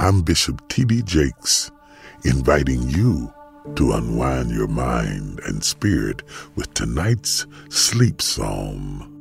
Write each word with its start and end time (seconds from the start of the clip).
I'm 0.00 0.22
Bishop 0.22 0.68
T.D. 0.68 1.02
Jakes, 1.02 1.72
inviting 2.24 2.88
you 2.88 3.34
to 3.74 3.94
unwind 3.94 4.52
your 4.52 4.68
mind 4.68 5.40
and 5.40 5.64
spirit 5.64 6.22
with 6.54 6.72
tonight's 6.72 7.46
sleep 7.68 8.22
psalm. 8.22 9.12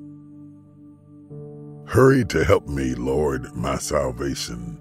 Hurry 1.88 2.24
to 2.26 2.44
help 2.44 2.68
me, 2.68 2.94
Lord, 2.94 3.56
my 3.56 3.78
salvation. 3.78 4.80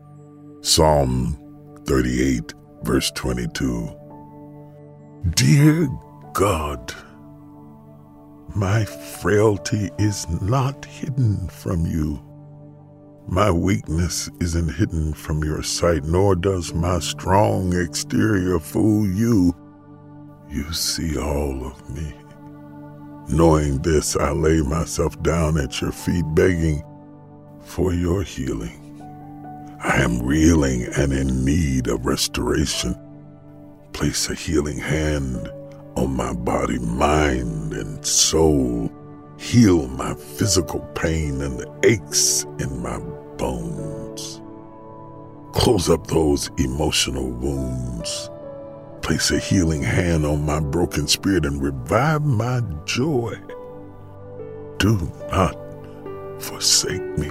Psalm 0.60 1.34
38, 1.86 2.52
verse 2.82 3.10
22. 3.12 3.96
Dear 5.30 5.88
God, 6.34 6.92
my 8.54 8.84
frailty 8.84 9.88
is 9.98 10.28
not 10.42 10.84
hidden 10.84 11.48
from 11.48 11.86
you. 11.86 12.22
My 13.28 13.50
weakness 13.50 14.30
isn't 14.40 14.74
hidden 14.74 15.12
from 15.12 15.42
your 15.42 15.64
sight, 15.64 16.04
nor 16.04 16.36
does 16.36 16.72
my 16.72 17.00
strong 17.00 17.74
exterior 17.74 18.60
fool 18.60 19.04
you. 19.04 19.52
You 20.48 20.72
see 20.72 21.18
all 21.18 21.66
of 21.66 21.90
me. 21.90 22.14
Knowing 23.28 23.82
this, 23.82 24.16
I 24.16 24.30
lay 24.30 24.60
myself 24.60 25.20
down 25.22 25.58
at 25.58 25.80
your 25.80 25.90
feet, 25.90 26.24
begging 26.34 26.84
for 27.62 27.92
your 27.92 28.22
healing. 28.22 28.82
I 29.82 29.96
am 30.02 30.22
reeling 30.22 30.86
and 30.96 31.12
in 31.12 31.44
need 31.44 31.88
of 31.88 32.06
restoration. 32.06 32.94
Place 33.92 34.30
a 34.30 34.34
healing 34.34 34.78
hand 34.78 35.50
on 35.96 36.14
my 36.14 36.32
body, 36.32 36.78
mind, 36.78 37.72
and 37.72 38.06
soul. 38.06 38.92
Heal 39.36 39.88
my 39.88 40.14
physical 40.14 40.80
pain 40.94 41.42
and 41.42 41.58
the 41.58 41.70
aches 41.82 42.44
in 42.60 42.80
my 42.80 42.98
bones. 43.38 44.40
Close 45.52 45.88
up 45.88 46.06
those 46.06 46.50
emotional 46.58 47.30
wounds. 47.30 48.30
Place 49.02 49.30
a 49.30 49.38
healing 49.38 49.82
hand 49.82 50.26
on 50.26 50.44
my 50.44 50.60
broken 50.60 51.06
spirit 51.06 51.46
and 51.46 51.62
revive 51.62 52.24
my 52.24 52.60
joy. 52.84 53.34
Do 54.78 55.10
not 55.30 55.56
forsake 56.38 57.18
me. 57.18 57.30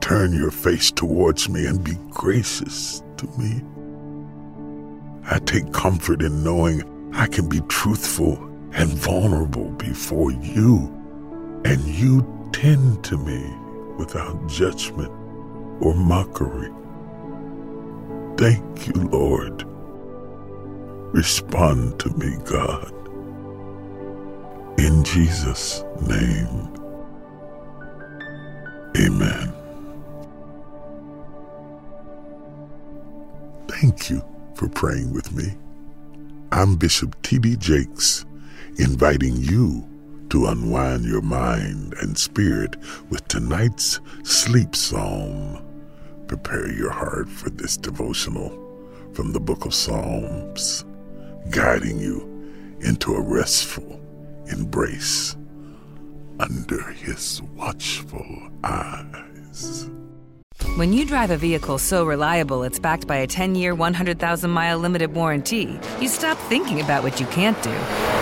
Turn 0.00 0.32
your 0.32 0.50
face 0.50 0.90
towards 0.90 1.48
me 1.48 1.66
and 1.66 1.82
be 1.82 1.96
gracious 2.10 3.02
to 3.16 3.26
me. 3.38 3.62
I 5.30 5.38
take 5.38 5.72
comfort 5.72 6.22
in 6.22 6.42
knowing 6.42 6.82
I 7.14 7.26
can 7.26 7.48
be 7.48 7.60
truthful 7.68 8.36
and 8.72 8.90
vulnerable 8.90 9.70
before 9.72 10.32
you, 10.32 10.92
and 11.64 11.80
you 11.82 12.26
tend 12.52 13.04
to 13.04 13.16
me 13.16 13.54
without 14.02 14.48
judgment 14.48 15.12
or 15.80 15.94
mockery. 15.94 16.72
Thank 18.36 18.88
you, 18.88 18.94
Lord. 18.94 19.64
Respond 21.14 22.00
to 22.00 22.08
me, 22.18 22.36
God. 22.44 22.92
In 24.76 25.04
Jesus' 25.04 25.84
name, 26.00 26.68
amen. 28.96 29.52
Thank 33.68 34.10
you 34.10 34.20
for 34.56 34.68
praying 34.68 35.12
with 35.12 35.30
me. 35.32 35.54
I'm 36.50 36.74
Bishop 36.74 37.14
T.D. 37.22 37.54
Jakes, 37.56 38.24
inviting 38.78 39.36
you 39.36 39.88
to 40.32 40.46
unwind 40.46 41.04
your 41.04 41.20
mind 41.20 41.94
and 42.00 42.16
spirit 42.16 42.74
with 43.10 43.28
tonight's 43.28 44.00
sleep 44.22 44.74
psalm. 44.74 45.62
Prepare 46.26 46.72
your 46.72 46.90
heart 46.90 47.28
for 47.28 47.50
this 47.50 47.76
devotional 47.76 48.48
from 49.12 49.34
the 49.34 49.40
book 49.40 49.66
of 49.66 49.74
Psalms, 49.74 50.86
guiding 51.50 51.98
you 51.98 52.22
into 52.80 53.14
a 53.14 53.20
restful 53.20 54.00
embrace 54.46 55.36
under 56.40 56.82
his 56.92 57.42
watchful 57.54 58.48
eyes. 58.64 59.90
When 60.76 60.94
you 60.94 61.04
drive 61.04 61.30
a 61.30 61.36
vehicle 61.36 61.76
so 61.76 62.06
reliable 62.06 62.62
it's 62.62 62.78
backed 62.78 63.06
by 63.06 63.16
a 63.16 63.26
10 63.26 63.54
year, 63.54 63.74
100,000 63.74 64.50
mile 64.50 64.78
limited 64.78 65.12
warranty, 65.12 65.78
you 66.00 66.08
stop 66.08 66.38
thinking 66.48 66.80
about 66.80 67.02
what 67.02 67.20
you 67.20 67.26
can't 67.26 67.62
do 67.62 68.21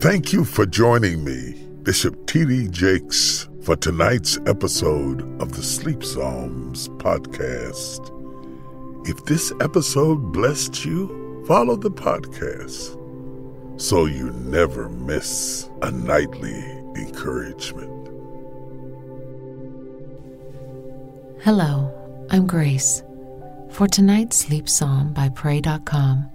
Thank 0.00 0.32
you 0.32 0.44
for 0.44 0.64
joining 0.64 1.24
me, 1.24 1.54
Bishop 1.82 2.28
T.D. 2.28 2.68
Jakes, 2.68 3.48
for 3.62 3.74
tonight's 3.74 4.38
episode 4.46 5.22
of 5.42 5.56
the 5.56 5.62
Sleep 5.64 6.04
Psalms 6.04 6.88
podcast. 6.90 8.14
If 9.08 9.24
this 9.24 9.52
episode 9.60 10.32
blessed 10.32 10.84
you, 10.84 11.44
follow 11.48 11.74
the 11.74 11.90
podcast 11.90 12.94
so 13.80 14.06
you 14.06 14.30
never 14.30 14.88
miss 14.88 15.68
a 15.82 15.90
nightly 15.90 16.62
encouragement. 16.94 18.08
Hello, 21.42 21.92
I'm 22.30 22.46
Grace. 22.46 23.02
For 23.70 23.88
tonight's 23.88 24.36
sleep 24.36 24.68
psalm 24.68 25.12
by 25.12 25.28
Pray.com, 25.30 26.30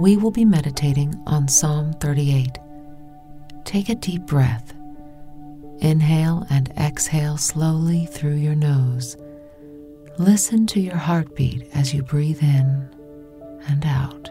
we 0.00 0.16
will 0.16 0.32
be 0.32 0.44
meditating 0.44 1.14
on 1.26 1.46
Psalm 1.46 1.92
38. 2.00 2.58
Take 3.64 3.88
a 3.88 3.94
deep 3.94 4.22
breath. 4.26 4.74
Inhale 5.80 6.46
and 6.50 6.70
exhale 6.76 7.36
slowly 7.36 8.06
through 8.06 8.36
your 8.36 8.54
nose. 8.54 9.16
Listen 10.18 10.66
to 10.68 10.80
your 10.80 10.96
heartbeat 10.96 11.68
as 11.74 11.92
you 11.92 12.02
breathe 12.02 12.42
in 12.42 12.88
and 13.66 13.84
out. 13.84 14.30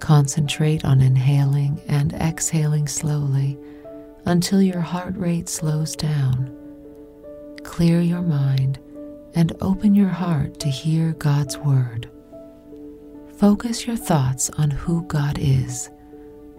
Concentrate 0.00 0.84
on 0.84 1.00
inhaling 1.00 1.80
and 1.88 2.12
exhaling 2.14 2.86
slowly 2.86 3.58
until 4.26 4.60
your 4.60 4.80
heart 4.80 5.16
rate 5.16 5.48
slows 5.48 5.96
down. 5.96 6.54
Clear 7.62 8.00
your 8.00 8.22
mind 8.22 8.78
and 9.34 9.52
open 9.60 9.94
your 9.94 10.08
heart 10.08 10.58
to 10.60 10.68
hear 10.68 11.12
God's 11.12 11.56
Word. 11.58 12.10
Focus 13.36 13.86
your 13.86 13.96
thoughts 13.96 14.50
on 14.58 14.70
who 14.70 15.04
God 15.04 15.38
is 15.40 15.90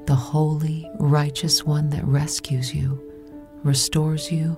the 0.10 0.16
holy, 0.16 0.90
righteous 0.96 1.64
one 1.64 1.92
that 1.92 2.04
rescues 2.04 2.74
you, 2.74 3.00
restores 3.62 4.32
you, 4.32 4.58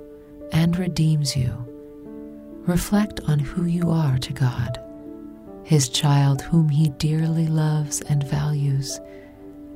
and 0.54 0.78
redeems 0.78 1.36
you. 1.36 1.52
Reflect 2.66 3.20
on 3.28 3.38
who 3.38 3.66
you 3.66 3.92
are 3.92 4.18
to 4.18 4.32
God, 4.32 4.82
His 5.66 5.90
child 5.90 6.42
whom 6.42 6.70
He 6.70 6.88
dearly 6.92 7.48
loves 7.48 8.00
and 8.04 8.24
values. 8.24 9.02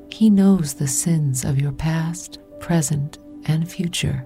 He 0.10 0.30
knows 0.30 0.76
the 0.76 0.88
sins 0.88 1.44
of 1.44 1.60
your 1.60 1.74
past, 1.74 2.40
present, 2.62 3.18
and 3.48 3.70
future, 3.70 4.26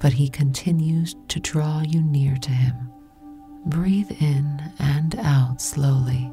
but 0.00 0.12
He 0.12 0.28
continues 0.28 1.16
to 1.28 1.40
draw 1.40 1.80
you 1.80 2.02
near 2.02 2.36
to 2.36 2.50
Him. 2.50 2.92
Breathe 3.64 4.10
in 4.20 4.70
and 4.78 5.14
out 5.18 5.62
slowly 5.62 6.30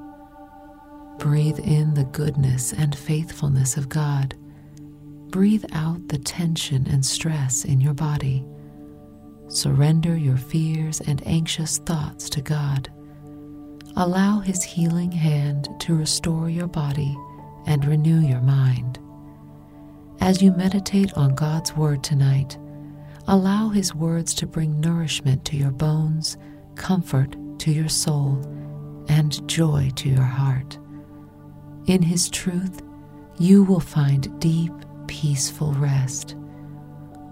Breathe 1.20 1.60
in 1.60 1.94
the 1.94 2.04
goodness 2.06 2.74
and 2.74 2.96
faithfulness 2.96 3.78
of 3.78 3.90
God. 3.90 4.36
Breathe 5.30 5.66
out 5.74 6.08
the 6.08 6.18
tension 6.18 6.88
and 6.88 7.06
stress 7.06 7.66
in 7.66 7.82
your 7.82 7.94
body. 7.94 8.46
Surrender 9.48 10.16
your 10.16 10.38
fears 10.38 11.02
and 11.02 11.26
anxious 11.28 11.78
thoughts 11.80 12.30
to 12.32 12.42
God. 12.42 12.90
Allow 13.96 14.40
His 14.40 14.64
healing 14.64 15.12
hand 15.12 15.70
to 15.80 15.96
restore 15.96 16.50
your 16.50 16.68
body 16.68 17.16
and 17.66 17.86
renew 17.86 18.20
your 18.20 18.42
mind. 18.42 19.00
As 20.20 20.42
you 20.42 20.52
meditate 20.52 21.14
on 21.14 21.36
God's 21.36 21.76
Word 21.76 22.04
tonight, 22.04 22.58
allow 23.28 23.70
His 23.70 23.96
words 23.96 24.34
to 24.36 24.48
bring 24.48 24.80
nourishment 24.80 25.46
to 25.46 25.58
your 25.58 25.72
bones, 25.72 26.38
comfort 26.76 27.36
to 27.60 27.72
your 27.72 27.90
soul, 27.90 28.42
and 29.08 29.48
joy 29.48 29.92
to 29.96 30.10
your 30.10 30.24
heart. 30.24 30.78
In 31.88 32.02
His 32.02 32.30
truth, 32.30 32.82
you 33.38 33.64
will 33.64 33.80
find 33.80 34.40
deep, 34.40 34.72
peaceful 35.08 35.74
rest. 35.74 36.36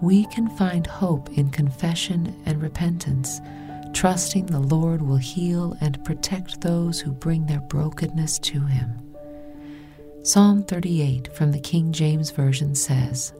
We 0.00 0.26
can 0.26 0.48
find 0.50 0.86
hope 0.86 1.36
in 1.36 1.50
confession 1.50 2.34
and 2.46 2.62
repentance, 2.62 3.40
trusting 3.92 4.46
the 4.46 4.60
Lord 4.60 5.02
will 5.02 5.16
heal 5.16 5.76
and 5.80 6.04
protect 6.04 6.60
those 6.60 7.00
who 7.00 7.10
bring 7.12 7.46
their 7.46 7.60
brokenness 7.60 8.38
to 8.40 8.60
Him. 8.60 8.92
Psalm 10.22 10.62
38 10.62 11.32
from 11.34 11.52
the 11.52 11.60
King 11.60 11.92
James 11.92 12.30
Version 12.30 12.74
says, 12.74 13.32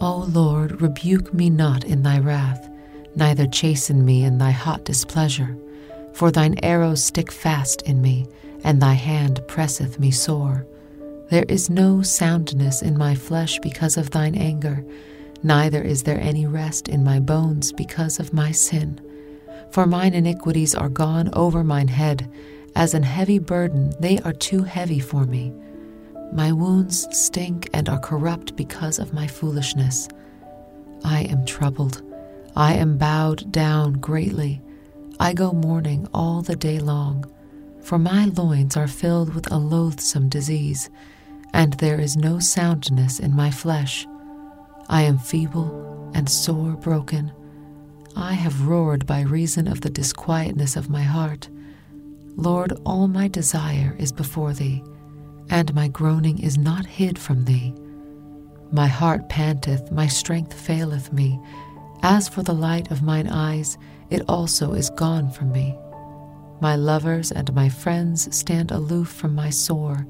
O 0.00 0.26
Lord, 0.32 0.80
rebuke 0.80 1.32
me 1.32 1.50
not 1.50 1.84
in 1.84 2.02
thy 2.02 2.18
wrath, 2.18 2.68
neither 3.14 3.46
chasten 3.46 4.04
me 4.04 4.24
in 4.24 4.38
thy 4.38 4.50
hot 4.50 4.84
displeasure. 4.84 5.56
For 6.14 6.30
thine 6.30 6.56
arrows 6.62 7.04
stick 7.04 7.30
fast 7.30 7.82
in 7.82 8.02
me, 8.02 8.26
and 8.64 8.80
thy 8.80 8.94
hand 8.94 9.40
presseth 9.48 9.98
me 9.98 10.10
sore. 10.10 10.66
There 11.30 11.44
is 11.48 11.70
no 11.70 12.02
soundness 12.02 12.82
in 12.82 12.98
my 12.98 13.14
flesh 13.14 13.58
because 13.60 13.96
of 13.96 14.10
thine 14.10 14.34
anger, 14.34 14.84
neither 15.42 15.82
is 15.82 16.02
there 16.02 16.20
any 16.20 16.46
rest 16.46 16.88
in 16.88 17.02
my 17.02 17.18
bones 17.20 17.72
because 17.72 18.20
of 18.20 18.32
my 18.32 18.52
sin. 18.52 19.00
For 19.70 19.86
mine 19.86 20.14
iniquities 20.14 20.74
are 20.74 20.88
gone 20.88 21.30
over 21.32 21.64
mine 21.64 21.88
head, 21.88 22.30
as 22.74 22.94
an 22.94 23.02
heavy 23.02 23.38
burden, 23.38 23.92
they 24.00 24.18
are 24.20 24.32
too 24.32 24.62
heavy 24.62 24.98
for 24.98 25.24
me. 25.24 25.52
My 26.32 26.52
wounds 26.52 27.06
stink 27.16 27.68
and 27.74 27.88
are 27.88 27.98
corrupt 27.98 28.56
because 28.56 28.98
of 28.98 29.12
my 29.12 29.26
foolishness. 29.26 30.08
I 31.04 31.22
am 31.22 31.44
troubled. 31.44 32.02
I 32.56 32.74
am 32.74 32.96
bowed 32.96 33.52
down 33.52 33.94
greatly. 33.94 34.60
I 35.20 35.34
go 35.34 35.52
mourning 35.52 36.08
all 36.14 36.42
the 36.42 36.56
day 36.56 36.78
long, 36.78 37.30
for 37.82 37.98
my 37.98 38.26
loins 38.26 38.76
are 38.76 38.88
filled 38.88 39.34
with 39.34 39.50
a 39.50 39.56
loathsome 39.58 40.28
disease, 40.28 40.90
and 41.52 41.74
there 41.74 42.00
is 42.00 42.16
no 42.16 42.38
soundness 42.38 43.18
in 43.18 43.34
my 43.34 43.50
flesh. 43.50 44.06
I 44.88 45.02
am 45.02 45.18
feeble 45.18 46.10
and 46.14 46.28
sore 46.28 46.72
broken. 46.72 47.32
I 48.16 48.32
have 48.34 48.66
roared 48.66 49.06
by 49.06 49.22
reason 49.22 49.66
of 49.68 49.80
the 49.80 49.90
disquietness 49.90 50.76
of 50.76 50.90
my 50.90 51.02
heart. 51.02 51.48
Lord, 52.36 52.72
all 52.84 53.08
my 53.08 53.28
desire 53.28 53.96
is 53.98 54.12
before 54.12 54.52
thee 54.52 54.82
and 55.52 55.74
my 55.74 55.86
groaning 55.86 56.38
is 56.38 56.56
not 56.56 56.86
hid 56.86 57.18
from 57.18 57.44
thee. 57.44 57.74
My 58.72 58.86
heart 58.86 59.28
panteth, 59.28 59.92
my 59.92 60.06
strength 60.06 60.54
faileth 60.54 61.12
me. 61.12 61.38
As 62.02 62.26
for 62.26 62.42
the 62.42 62.54
light 62.54 62.90
of 62.90 63.02
mine 63.02 63.28
eyes, 63.28 63.76
it 64.08 64.22
also 64.28 64.72
is 64.72 64.88
gone 64.88 65.30
from 65.30 65.52
me. 65.52 65.76
My 66.62 66.76
lovers 66.76 67.32
and 67.32 67.52
my 67.54 67.68
friends 67.68 68.32
stand 68.32 68.70
aloof 68.70 69.08
from 69.08 69.34
my 69.34 69.50
sore, 69.50 70.06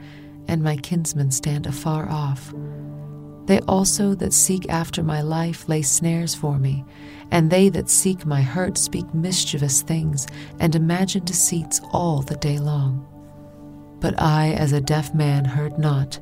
and 0.49 0.63
my 0.63 0.77
kinsmen 0.77 1.31
stand 1.31 1.67
afar 1.67 2.11
off. 2.11 2.53
They 3.47 3.61
also 3.61 4.15
that 4.17 4.35
seek 4.35 4.69
after 4.69 5.03
my 5.03 5.23
life 5.23 5.67
lay 5.67 5.81
snares 5.81 6.35
for 6.35 6.59
me, 6.59 6.85
and 7.31 7.51
they 7.51 7.71
that 7.71 7.89
seek 7.89 8.27
my 8.27 8.43
hurt 8.43 8.77
speak 8.77 9.15
mischievous 9.15 9.81
things, 9.81 10.27
and 10.61 10.75
imagine 10.75 11.25
deceits 11.25 11.81
all 11.91 12.21
the 12.21 12.37
day 12.37 12.59
long. 12.59 13.07
But 13.99 14.21
I, 14.21 14.53
as 14.53 14.73
a 14.73 14.81
deaf 14.83 15.15
man, 15.15 15.47
heard 15.47 15.79
not, 15.79 16.21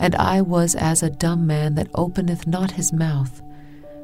and 0.00 0.16
I 0.16 0.40
was 0.40 0.74
as 0.74 1.04
a 1.04 1.10
dumb 1.10 1.46
man 1.46 1.76
that 1.76 1.90
openeth 1.94 2.48
not 2.48 2.72
his 2.72 2.92
mouth. 2.92 3.40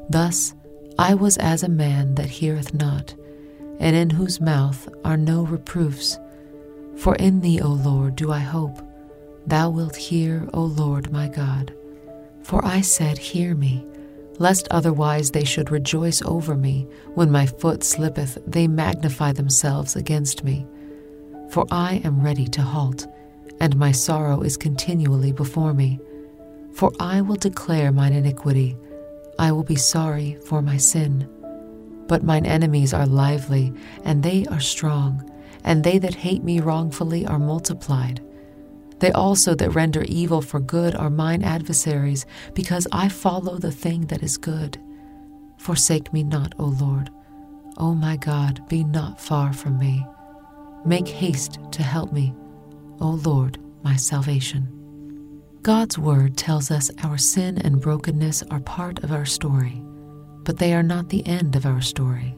Thus 0.09 0.53
I 0.97 1.15
was 1.15 1.35
as 1.35 1.63
a 1.63 1.69
man 1.69 2.15
that 2.15 2.29
heareth 2.29 2.73
not, 2.73 3.13
and 3.79 3.95
in 3.95 4.09
whose 4.09 4.41
mouth 4.41 4.87
are 5.03 5.17
no 5.17 5.43
reproofs. 5.43 6.19
For 6.97 7.15
in 7.15 7.41
thee, 7.41 7.61
O 7.61 7.69
Lord, 7.69 8.15
do 8.15 8.31
I 8.31 8.39
hope. 8.39 8.79
Thou 9.47 9.69
wilt 9.69 9.95
hear, 9.95 10.47
O 10.53 10.63
Lord 10.63 11.11
my 11.11 11.27
God. 11.27 11.73
For 12.43 12.63
I 12.63 12.81
said, 12.81 13.17
Hear 13.17 13.55
me, 13.55 13.85
lest 14.37 14.67
otherwise 14.69 15.31
they 15.31 15.43
should 15.43 15.71
rejoice 15.71 16.21
over 16.21 16.55
me. 16.55 16.87
When 17.15 17.31
my 17.31 17.45
foot 17.45 17.83
slippeth, 17.83 18.37
they 18.45 18.67
magnify 18.67 19.31
themselves 19.31 19.95
against 19.95 20.43
me 20.43 20.67
for 21.49 21.65
I 21.71 21.95
am 22.03 22.21
ready 22.21 22.47
to 22.47 22.61
halt, 22.61 23.07
and 23.59 23.75
my 23.75 23.91
sorrow 23.91 24.41
is 24.41 24.55
continually 24.55 25.31
before 25.31 25.73
me. 25.73 25.99
For 26.73 26.91
I 26.99 27.21
will 27.21 27.35
declare 27.35 27.91
mine 27.91 28.13
iniquity, 28.13 28.77
I 29.39 29.51
will 29.51 29.63
be 29.63 29.75
sorry 29.75 30.37
for 30.45 30.61
my 30.61 30.77
sin. 30.77 31.27
But 32.09 32.23
mine 32.23 32.45
enemies 32.45 32.93
are 32.93 33.05
lively, 33.05 33.71
and 34.03 34.21
they 34.21 34.45
are 34.47 34.59
strong, 34.59 35.23
and 35.63 35.83
they 35.83 35.99
that 35.99 36.15
hate 36.15 36.43
me 36.43 36.59
wrongfully 36.59 37.25
are 37.25 37.39
multiplied. 37.39 38.19
They 38.99 39.11
also 39.13 39.55
that 39.55 39.75
render 39.75 40.03
evil 40.03 40.41
for 40.41 40.59
good 40.59 40.95
are 40.95 41.09
mine 41.09 41.43
adversaries, 41.43 42.25
because 42.53 42.87
I 42.91 43.07
follow 43.07 43.57
the 43.57 43.71
thing 43.71 44.07
that 44.07 44.23
is 44.23 44.37
good. 44.37 44.77
Forsake 45.57 46.11
me 46.11 46.23
not, 46.23 46.53
O 46.59 46.65
Lord. 46.65 47.11
O 47.77 47.93
my 47.93 48.17
God, 48.17 48.67
be 48.67 48.83
not 48.83 49.21
far 49.21 49.53
from 49.53 49.77
me. 49.77 50.05
Make 50.85 51.07
haste 51.07 51.59
to 51.71 51.83
help 51.83 52.11
me, 52.11 52.33
O 52.99 53.11
Lord, 53.23 53.59
my 53.83 53.95
salvation. 53.95 54.67
God's 55.61 55.99
Word 55.99 56.37
tells 56.37 56.71
us 56.71 56.89
our 57.03 57.17
sin 57.17 57.57
and 57.59 57.79
brokenness 57.79 58.43
are 58.49 58.61
part 58.61 59.03
of 59.03 59.11
our 59.11 59.25
story, 59.25 59.81
but 60.43 60.57
they 60.57 60.73
are 60.73 60.83
not 60.83 61.09
the 61.09 61.25
end 61.25 61.55
of 61.55 61.65
our 61.65 61.81
story. 61.81 62.35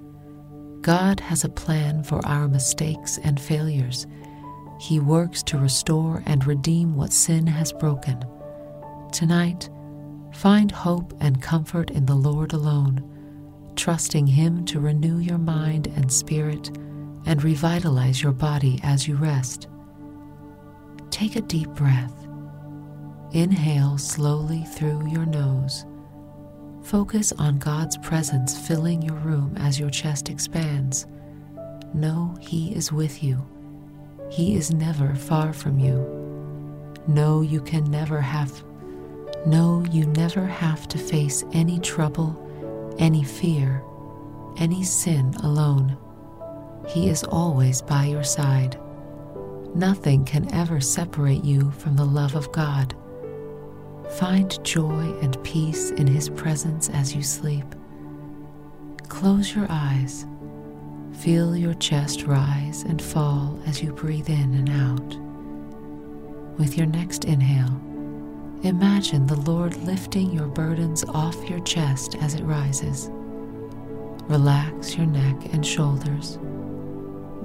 God 0.81 1.19
has 1.19 1.44
a 1.44 1.50
plan 1.50 2.03
for 2.03 2.25
our 2.25 2.48
mistakes 2.48 3.19
and 3.24 3.39
failures. 3.39 4.07
He 4.80 5.00
works 5.00 5.44
to 5.44 5.59
restore 5.59 6.24
and 6.25 6.45
redeem 6.48 6.95
what 6.95 7.13
sin 7.13 7.45
has 7.45 7.71
broken. 7.71 8.25
Tonight, 9.12 9.69
find 10.33 10.71
hope 10.71 11.13
and 11.19 11.42
comfort 11.42 11.92
in 11.92 12.06
the 12.06 12.15
Lord 12.15 12.53
alone, 12.53 13.03
trusting 13.75 14.25
Him 14.25 14.65
to 14.65 14.80
renew 14.80 15.19
your 15.19 15.38
mind 15.38 15.88
and 15.95 16.12
spirit 16.12 16.75
and 17.25 17.44
revitalize 17.44 18.24
your 18.24 18.31
body 18.31 18.80
as 18.83 19.07
you 19.07 19.15
rest. 19.15 19.68
Take 21.12 21.36
a 21.36 21.42
deep 21.42 21.69
breath. 21.69 22.27
Inhale 23.33 23.97
slowly 23.97 24.63
through 24.63 25.07
your 25.07 25.25
nose. 25.25 25.86
Focus 26.83 27.31
on 27.33 27.60
God's 27.60 27.98
presence 27.98 28.57
filling 28.57 29.01
your 29.01 29.18
room 29.18 29.56
as 29.57 29.80
your 29.80 29.89
chest 29.89 30.30
expands. 30.30 31.07
Know 31.94 32.36
He 32.39 32.74
is 32.75 32.92
with 32.92 33.24
you. 33.24 33.45
He 34.30 34.56
is 34.56 34.74
never 34.74 35.16
far 35.16 35.54
from 35.54 35.80
you. 35.80 36.19
Know 37.07 37.42
you 37.42 37.62
can 37.62 37.83
never 37.89 38.22
have 38.22 38.63
know 39.45 39.83
you 39.92 40.06
never 40.07 40.45
have 40.45 40.88
to 40.88 40.98
face 40.98 41.44
any 41.54 41.80
trouble, 41.80 42.95
any 43.00 43.24
fear, 43.24 43.83
any 44.57 44.83
sin 44.83 45.33
alone. 45.44 45.98
He 46.88 47.10
is 47.10 47.24
always 47.24 47.81
by 47.81 48.06
your 48.06 48.23
side. 48.23 48.80
Nothing 49.73 50.26
can 50.26 50.54
ever 50.54 50.81
separate 50.81 51.44
you 51.44 51.71
from 51.71 51.95
the 51.95 52.06
love 52.06 52.35
of 52.35 52.52
God. 52.52 52.95
Find 54.18 54.63
joy 54.63 55.18
and 55.21 55.41
peace 55.44 55.91
in 55.91 56.07
His 56.07 56.30
presence 56.30 56.89
as 56.89 57.15
you 57.15 57.23
sleep. 57.23 57.65
Close 59.07 59.56
your 59.56 59.68
eyes. 59.69 60.25
Feel 61.13 61.56
your 61.56 61.73
chest 61.75 62.23
rise 62.23 62.83
and 62.83 63.01
fall 63.01 63.59
as 63.65 63.81
you 63.81 63.94
breathe 63.94 64.30
in 64.30 64.53
and 64.53 64.69
out. 64.69 65.18
With 66.57 66.77
your 66.77 66.87
next 66.87 67.25
inhale, 67.25 67.80
imagine 68.63 69.27
the 69.27 69.39
Lord 69.41 69.75
lifting 69.83 70.31
your 70.31 70.47
burdens 70.47 71.03
off 71.06 71.49
your 71.49 71.59
chest 71.61 72.15
as 72.21 72.35
it 72.35 72.44
rises. 72.44 73.09
Relax 74.30 74.95
your 74.95 75.07
neck 75.07 75.53
and 75.53 75.65
shoulders 75.65 76.37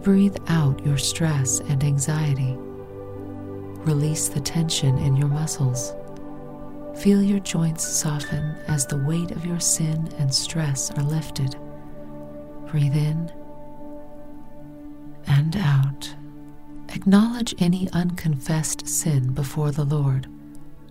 breathe 0.06 0.37
out 0.46 0.87
your 0.87 0.96
stress 0.96 1.58
and 1.58 1.82
anxiety. 1.82 2.54
Release 3.87 4.28
the 4.28 4.38
tension 4.38 4.96
in 4.99 5.16
your 5.16 5.26
muscles. 5.26 5.96
Feel 6.99 7.23
your 7.23 7.41
joints 7.41 7.87
soften 7.87 8.57
as 8.69 8.87
the 8.87 8.97
weight 8.97 9.31
of 9.31 9.45
your 9.45 9.61
sin 9.61 10.09
and 10.19 10.35
stress 10.35 10.91
are 10.93 11.03
lifted. 11.03 11.55
Breathe 12.71 12.97
in 12.97 13.31
and 15.26 15.57
out. 15.57 16.15
Acknowledge 16.95 17.55
any 17.59 17.88
unconfessed 17.93 18.88
sin 18.88 19.33
before 19.33 19.71
the 19.71 19.85
Lord. 19.85 20.26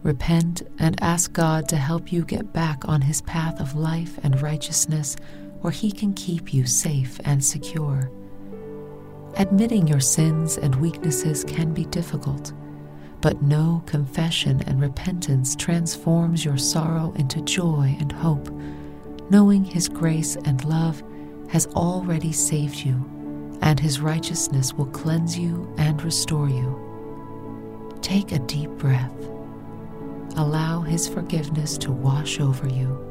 Repent 0.03 0.61
and 0.77 1.01
ask 1.01 1.33
God 1.33 1.67
to 1.69 1.75
help 1.77 2.11
you 2.11 2.23
get 2.23 2.53
back 2.53 2.87
on 2.87 3.01
His 3.01 3.23
path 3.23 3.59
of 3.59 3.75
life 3.75 4.19
and 4.21 4.39
righteousness 4.41 5.15
where 5.61 5.71
He 5.71 5.91
can 5.91 6.13
keep 6.13 6.53
you 6.53 6.67
safe 6.67 7.19
and 7.25 7.43
secure. 7.43 8.11
Admitting 9.37 9.87
your 9.87 9.99
sins 9.99 10.57
and 10.57 10.75
weaknesses 10.75 11.43
can 11.43 11.73
be 11.73 11.85
difficult, 11.85 12.53
but 13.21 13.41
no 13.41 13.83
confession 13.85 14.61
and 14.67 14.81
repentance 14.81 15.55
transforms 15.55 16.45
your 16.45 16.57
sorrow 16.57 17.13
into 17.17 17.41
joy 17.41 17.95
and 17.99 18.11
hope, 18.11 18.49
knowing 19.29 19.63
His 19.63 19.89
grace 19.89 20.35
and 20.45 20.63
love 20.65 21.03
has 21.49 21.67
already 21.67 22.31
saved 22.31 22.75
you, 22.77 22.95
and 23.61 23.79
His 23.79 23.99
righteousness 23.99 24.73
will 24.73 24.87
cleanse 24.87 25.37
you 25.37 25.73
and 25.77 26.01
restore 26.03 26.49
you. 26.49 26.93
Take 28.01 28.31
a 28.31 28.39
deep 28.39 28.69
breath. 28.71 29.13
Allow 30.37 30.81
His 30.81 31.07
forgiveness 31.07 31.77
to 31.79 31.91
wash 31.91 32.39
over 32.39 32.67
you. 32.67 33.01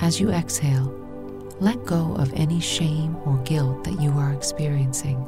As 0.00 0.20
you 0.20 0.30
exhale, 0.30 0.94
Let 1.60 1.84
go 1.86 2.14
of 2.14 2.32
any 2.34 2.60
shame 2.60 3.16
or 3.26 3.36
guilt 3.38 3.82
that 3.84 4.00
you 4.00 4.12
are 4.12 4.32
experiencing. 4.32 5.26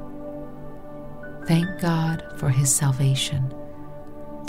Thank 1.47 1.81
God 1.81 2.23
for 2.37 2.51
His 2.51 2.73
salvation. 2.73 3.53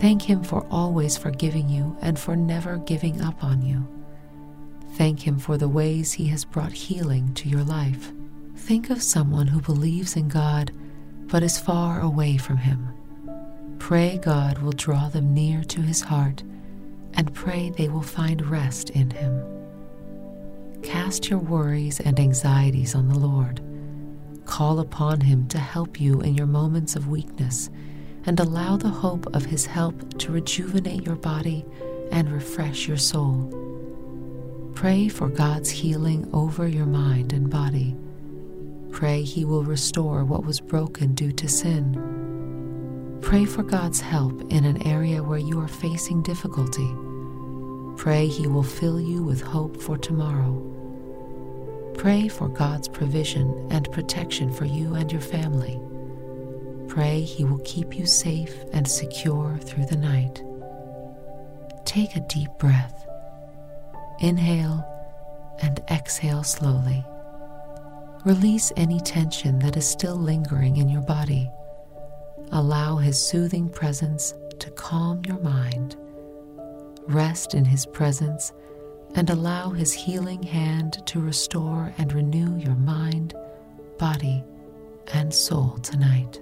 Thank 0.02 0.24
Him 0.24 0.44
for 0.44 0.66
always 0.72 1.16
forgiving 1.16 1.70
you 1.70 1.96
and 2.02 2.18
for 2.18 2.36
never 2.36 2.78
giving 2.78 3.22
up 3.22 3.44
on 3.44 3.62
you. 3.62 3.88
Thank 4.94 5.28
Him 5.28 5.38
for 5.38 5.60
the 5.60 5.68
ways 5.70 6.12
He 6.12 6.26
has 6.30 6.44
brought 6.44 6.72
healing 6.72 7.36
to 7.36 7.48
your 7.48 7.64
life. 7.64 8.12
Think 8.56 8.90
of 8.90 9.04
someone 9.04 9.46
who 9.46 9.62
believes 9.62 10.16
in 10.16 10.28
God 10.28 10.72
but 11.28 11.44
is 11.44 11.60
far 11.60 12.02
away 12.02 12.38
from 12.38 12.58
Him. 12.58 12.88
Pray 13.78 14.18
God 14.18 14.58
will 14.58 14.72
draw 14.72 15.08
them 15.08 15.36
near 15.36 15.64
to 15.66 15.82
His 15.82 16.02
heart 16.02 16.42
and 17.14 17.32
pray 17.36 17.70
they 17.70 17.88
will 17.88 18.02
find 18.02 18.48
rest 18.48 18.90
in 18.90 19.12
Him. 19.12 19.46
Cast 20.82 21.30
your 21.30 21.38
worries 21.38 22.00
and 22.00 22.20
anxieties 22.20 22.96
on 22.96 23.08
the 23.08 23.20
Lord. 23.20 23.62
Call 24.46 24.80
upon 24.80 25.22
Him 25.22 25.48
to 25.50 25.60
help 25.60 26.02
you 26.02 26.22
in 26.22 26.34
your 26.34 26.48
moments 26.48 26.96
of 26.96 27.08
weakness 27.08 27.70
and 28.26 28.40
allow 28.40 28.78
the 28.78 28.90
hope 28.90 29.28
of 29.36 29.46
His 29.46 29.66
help 29.66 30.18
to 30.20 30.32
rejuvenate 30.32 31.06
your 31.06 31.16
body 31.16 31.66
and 32.12 32.32
refresh 32.32 32.88
your 32.88 32.98
soul. 32.98 34.72
Pray 34.76 35.08
for 35.08 35.28
God's 35.30 35.70
healing 35.70 36.30
over 36.34 36.68
your 36.68 36.86
mind 36.86 37.34
and 37.34 37.50
body. 37.50 37.96
Pray 38.92 39.22
He 39.24 39.46
will 39.46 39.64
restore 39.64 40.26
what 40.26 40.46
was 40.46 40.60
broken 40.60 41.14
due 41.14 41.32
to 41.34 41.48
sin. 41.48 43.20
Pray 43.22 43.46
for 43.46 43.64
God's 43.64 44.02
help 44.02 44.42
in 44.52 44.66
an 44.66 44.86
area 44.86 45.24
where 45.24 45.40
you 45.40 45.60
are 45.60 45.68
facing 45.68 46.22
difficulty. 46.24 46.90
Pray 47.96 48.28
He 48.28 48.48
will 48.48 48.64
fill 48.64 49.00
you 49.00 49.24
with 49.24 49.42
hope 49.42 49.82
for 49.82 49.98
tomorrow. 49.98 50.68
Pray 51.98 52.28
for 52.28 52.48
God's 52.48 52.88
provision 52.88 53.68
and 53.70 53.92
protection 53.92 54.52
for 54.52 54.66
you 54.66 54.96
and 54.96 55.12
your 55.12 55.22
family. 55.22 55.80
Pray 56.92 57.22
He 57.22 57.46
will 57.46 57.60
keep 57.60 57.98
you 57.98 58.06
safe 58.06 58.54
and 58.74 58.86
secure 58.86 59.58
through 59.64 59.86
the 59.86 59.96
night. 59.96 60.44
Take 61.86 62.18
a 62.18 62.28
deep 62.28 62.50
breath. 62.60 63.08
Inhale 64.20 64.86
and 65.62 65.82
exhale 65.90 66.44
slowly. 66.44 67.06
Release 68.26 68.74
any 68.76 69.00
tension 69.00 69.58
that 69.60 69.78
is 69.78 69.88
still 69.88 70.18
lingering 70.18 70.76
in 70.76 70.90
your 70.90 71.00
body. 71.04 71.50
Allow 72.52 72.98
His 72.98 73.18
soothing 73.18 73.70
presence 73.70 74.34
to 74.60 74.70
calm 74.72 75.22
your 75.26 75.40
mind. 75.40 75.96
Rest 77.08 77.54
in 77.54 77.64
His 77.64 77.86
presence 77.86 78.52
and 79.16 79.30
allow 79.30 79.70
His 79.70 79.94
healing 79.94 80.44
hand 80.44 81.02
to 81.08 81.22
restore 81.22 81.94
and 81.98 82.12
renew 82.12 82.58
your 82.58 82.76
mind, 82.76 83.34
body, 83.98 84.44
and 85.14 85.34
soul 85.34 85.78
tonight. 85.82 86.42